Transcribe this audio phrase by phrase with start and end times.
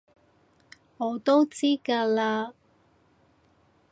[0.97, 2.53] 我都知㗎喇